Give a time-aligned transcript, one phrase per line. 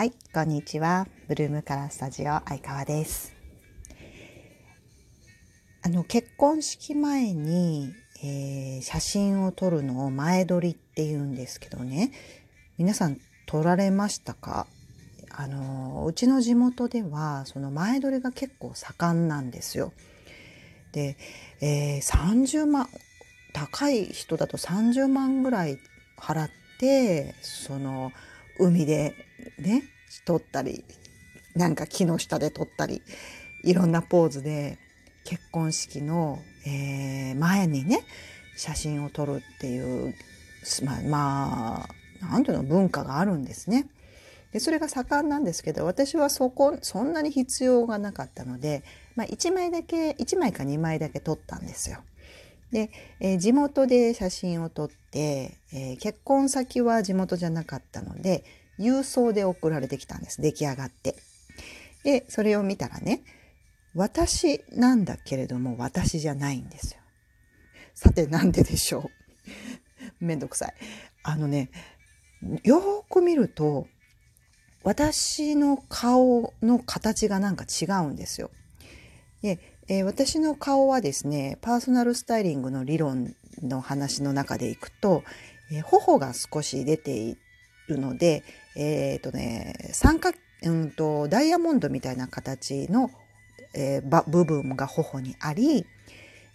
[0.00, 1.06] はい、こんにちは。
[1.28, 3.34] ブルームカラースタジオ相川です。
[5.82, 7.92] あの結婚式前に、
[8.24, 12.12] えー、写真を撮るのを前撮りって言うんですけどね。
[12.78, 14.66] 皆さん撮られましたか？
[15.28, 19.92] あのうちの地元ではその前撮りが結構盛んなんですよ。
[20.92, 21.18] で、
[21.60, 22.88] えー、30万
[23.52, 25.78] 高い人だと30万ぐらい
[26.16, 28.12] 払ってその
[28.58, 29.14] 海で
[29.58, 29.84] ね
[30.24, 30.84] 撮ったり
[31.54, 33.02] なんか木の下で撮ったり
[33.64, 34.78] いろんなポーズで
[35.24, 38.04] 結婚式の、えー、前にね
[38.56, 40.14] 写真を撮るっていう
[40.84, 41.88] まあま
[42.22, 43.86] あなんていうの文化があるんですね。
[44.52, 48.82] でそれが盛んなんですけど私はそこそんなに必要がなかったので、
[49.14, 51.98] まあ、1枚だけ1枚か2枚だけ撮ったんですよ。
[52.72, 58.44] で、えー、地元で写真を撮って、えー、結婚先は地元じゃなかったので
[58.80, 60.40] 郵送で送られてきたんです。
[60.40, 61.16] 出来上がって。
[62.02, 63.22] で、それを見たらね、
[63.94, 67.00] 私なんだけれども私じゃないんですよ。
[67.94, 69.10] さてなんででしょ
[70.20, 70.24] う？
[70.24, 70.74] めんどくさい。
[71.22, 71.70] あのね、
[72.62, 73.86] よーく見ると、
[74.82, 78.50] 私の顔の形がなんか違うんですよ。
[79.42, 79.58] で、
[79.88, 85.22] えー、私の顔はですね、パーソナルスタイリングの理論の話の中でいくと、
[85.70, 87.36] えー、頬が少し出てい
[87.94, 88.42] るので、
[88.76, 93.10] えっ、ー、とね、三角、うんと、ダイヤモンドみたいな形の、
[93.74, 95.86] えー、部分が頬にあり、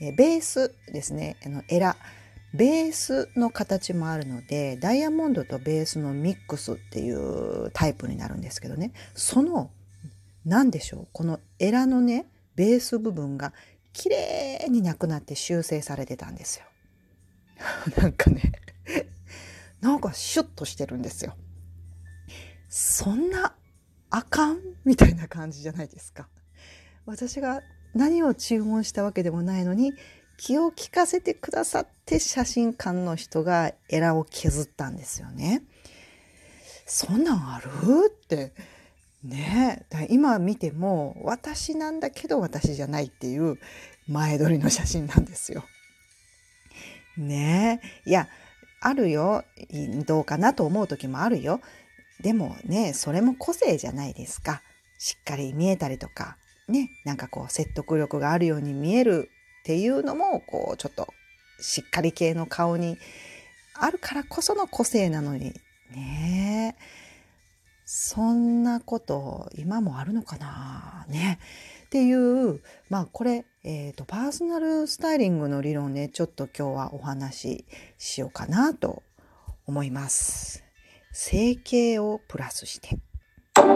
[0.00, 1.96] えベースですね、あの、エラ、
[2.54, 9.70] ベースの形もあるので、ダイヤモンドとベースのミックスっていうタイプになるんですけどね、その、
[10.44, 13.52] 何でしょう、このエラのね、ベース部分が
[13.92, 16.64] 綺麗になくなって修正されてたんですよ。
[18.00, 18.52] なんかね
[19.80, 21.34] なんかシュッとしてるんですよ。
[22.68, 23.54] そんな
[24.10, 26.28] あかんみたいな感じじゃないですか。
[27.06, 27.62] 私が
[27.94, 29.92] 何を注文したわけでもないのに
[30.36, 35.62] 気を利かせてくださって写真館の人がエラを削ったんですよね。
[36.86, 37.68] そんなんある？
[38.08, 38.52] って
[39.22, 43.58] ね今見ても私なんだけど私じゃないっていう
[44.08, 45.64] 前撮りの写真なんですよ。
[47.16, 48.28] ねいや
[48.80, 49.44] あるよ。
[50.06, 51.60] どうかなと思う時もあるよ。
[52.20, 54.62] でもねそれも個性じゃないですか。
[54.98, 56.36] しっかり見えたりとか。
[56.68, 59.28] ねなんかこう説得力があるように見える
[59.60, 61.08] っていうのもこうちょっと
[61.60, 62.96] しっかり系の顔に
[63.74, 65.52] あるからこその個性なのに
[65.92, 66.76] ね。
[67.92, 71.06] そんなこと今もあるのかな。
[71.08, 71.40] ね。
[71.90, 77.64] っていうまあこれえーと、パーソナルスタイリングの理論ねちょっと今日はお話し
[77.98, 79.02] しようかなと
[79.66, 80.64] 思います。
[81.12, 82.96] 整形をプラスして。
[83.54, 83.66] は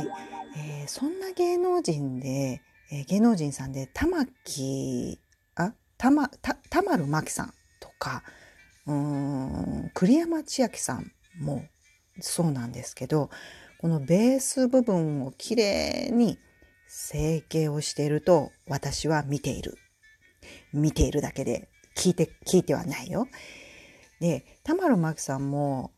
[0.00, 0.08] い、
[0.56, 5.20] えー、そんな芸能人で、えー、芸能人さんで玉木
[5.54, 8.24] あ玉た田丸真紀さんとか
[8.86, 11.62] うん栗山千明さんも
[12.20, 13.30] そうなんですけど
[13.78, 16.38] このベース部分をきれいに
[16.88, 19.76] 整形をしていると私は見ている。
[20.72, 23.26] 見ているだけで聞いて、聞いてはないよ。
[24.20, 25.92] で、田丸真紀さんも、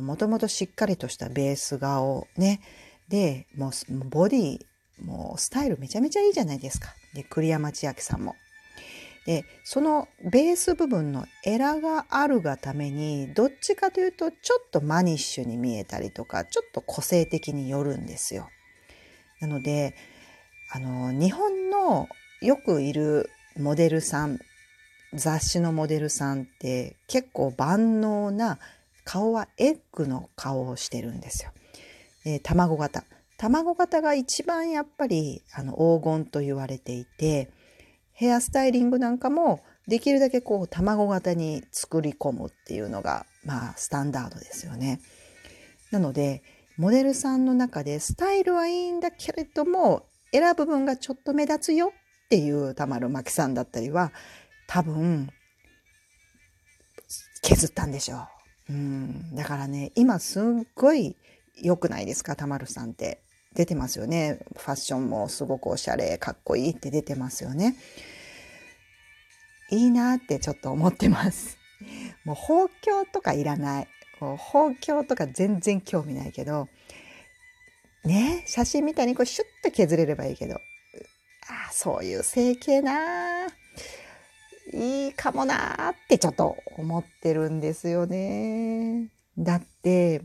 [0.00, 2.60] もともとしっかりとしたベース顔ね。
[3.08, 3.72] で、もう
[4.08, 4.58] ボディ、
[5.00, 6.94] もうスタイルめちゃめちゃいいじゃないですか。
[7.14, 8.34] で、栗山千明さんも。
[9.26, 18.48] でそのベース部分のエラがあるがためにどっちかというとちょっとマニッシュに見えたりとかちょっと個性的によるんですよ。
[19.40, 19.94] なので
[20.72, 22.08] あの日本の
[22.40, 24.40] よくいるモデルさん
[25.14, 28.58] 雑誌のモデルさんって結構万能な
[29.04, 31.50] 顔はエッグの顔をしてるんですよ。
[32.24, 33.04] えー、卵型
[33.36, 37.50] 卵型が一番やっぱりあの黄金と言われていて
[38.14, 45.00] ヘアスタイリングなんかもできるだけこう卵型に作り込むっていうのがまあスタンダードですよね。
[45.90, 46.42] なので
[46.76, 51.92] モデルさんの中でスタイルはいいんだけれども選ぶ分がちょっと目立つよ
[52.24, 54.12] っていう田丸真紀さんだったりは
[54.66, 55.28] 多分
[57.42, 58.28] 削ったんでしょ
[58.68, 58.72] う。
[58.72, 60.44] うん、だからね今すっ
[60.74, 61.16] ごい
[61.60, 62.36] 良くないですか？
[62.36, 63.20] 田丸さんって。
[63.54, 64.40] 出てますよね。
[64.56, 67.76] ファッションもすごくおしゃれ、かっこいいって出てますよね。
[69.70, 71.58] いいなってちょっと思ってます。
[72.24, 73.88] もう包協とかいらない。
[74.18, 76.68] こう包協とか全然興味ないけど、
[78.04, 80.58] ね、写真みたいにこうシュッと削れればいいけど、あ
[81.68, 83.46] あ、そういう整形な
[84.72, 89.10] いいかもなーってちょっと思ってるんですよね。
[89.38, 90.22] だって、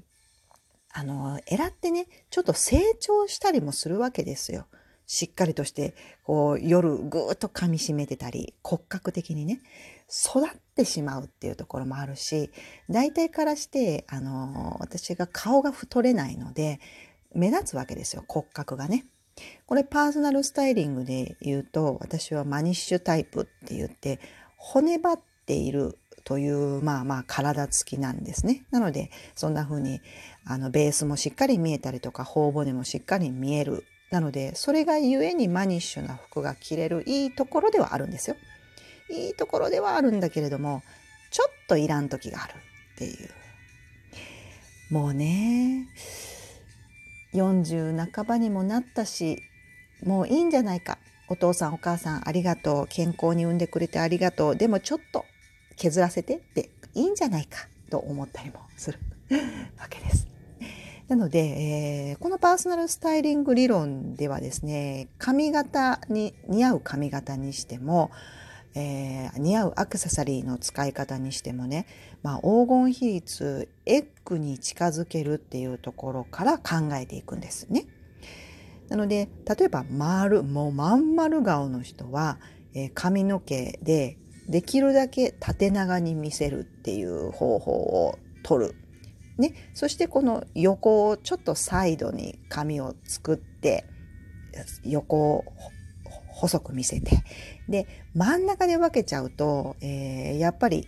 [0.97, 4.65] あの、エラってね、ちょっと成長したりもするわけですよ。
[5.05, 9.61] しっかりとして、こう、夜ぐーっと噛み締めてたり、骨格的にね、
[10.09, 12.49] 育ってしまうっていうところもあるし、
[12.89, 16.79] 大体からして、あの、私が顔が太れないので、
[17.31, 19.05] 目立つわけですよ、骨格がね。
[19.67, 24.19] これパーソナルスタイリングで言うと、私はマニッシュタイプって言って、
[24.57, 28.65] 骨張っているという、まあまあ体つきなんですね。
[28.71, 30.01] なので、そんな風に、
[30.45, 38.35] あの、ベースもしっかり見えたりとか、頬骨もしっかり見えるなので、それがゆえにマニッシュな服が着れるいいところではあるんですよ。
[39.09, 40.83] いいところではあるんだけれども、
[41.31, 42.53] ちょっといらん時がある
[42.95, 43.29] っていう。
[44.89, 45.87] もうね、
[47.33, 49.43] 40半ばにもなったし、
[50.03, 50.97] もういいんじゃないか。
[51.29, 52.87] お父さんお母さんありがとう。
[52.87, 54.55] 健康に産んでくれてありがとう。
[54.55, 55.25] でもちょっと
[55.77, 58.99] 削らせてっていいんじゃないかと思ったりもする
[59.79, 60.27] わけです。
[61.07, 68.11] なので、えー、このパーソナルスタイリング理論ではですね、髪型に、似合う髪型にしても、
[68.75, 71.87] えー、似合うアクセサリーの使い方にしてもね、
[72.23, 77.85] まあ、黄金比率エッグに近づけるっていうところから考えていくんですね。
[78.89, 82.39] なので例えば丸もうまん丸顔の人は、
[82.73, 88.75] えー、髪の毛でできるだけ縦長に見せるっていう方法を取る。
[89.37, 93.85] ね、そしてこの横をちょっとサイドに紙を作って
[94.83, 95.45] 横を
[96.27, 97.23] 細く見せて。
[97.67, 100.87] で真ん中で分けちゃうと、えー、やっぱり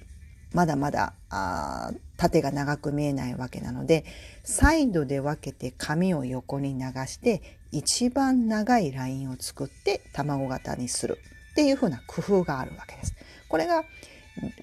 [0.54, 4.04] まだまだあ縦が長く見えないわけなので
[4.44, 11.20] サイドで分けて紙を横に流して一番長いラインを作って卵型にする
[11.52, 13.16] っていう風な工夫があるわけです。
[13.50, 13.84] これが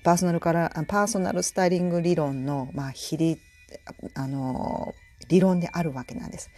[0.02, 3.42] パーソナルからパーソナルスタイリング理論の、まあ、比率
[4.14, 4.94] あの
[5.28, 6.50] 理論であるわけなんです。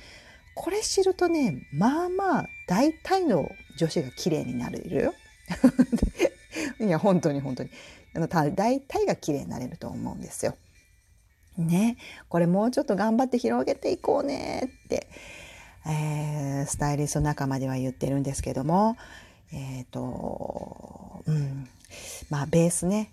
[0.55, 5.15] これ知るとねまあまあ大体の女子が綺麗になれるよ。
[6.81, 7.71] いや本当に本当に
[8.15, 10.57] あの大体が綺麗になれると思うんですよ。
[11.57, 11.97] ね
[12.29, 15.09] これもうちょっと頑張って広げていこうねって、
[15.87, 18.97] えー、スタイリスト仲間では言ってるんですけども
[19.53, 21.69] えっ、ー、とうん
[22.31, 23.13] まあベースね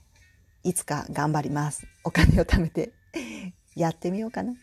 [0.63, 2.91] いつか頑張りますお金を貯めて
[3.75, 4.53] やってみようかな。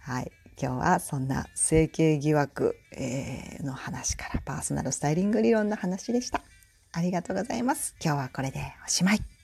[0.00, 0.32] はい。
[0.60, 6.42] 今日はそんな整形疑惑、えー、の話からパーソナルスタイリング理論の話でした。
[6.92, 7.94] ありがとうございます。
[8.02, 9.35] 今日はこれでおしまい。